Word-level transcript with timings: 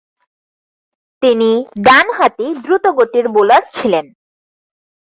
তিনি 1.23 1.49
ডানহাতি 1.83 2.47
দ্রুতগতির 2.63 3.25
বোলার 3.29 3.63
ছিলেন। 3.73 4.05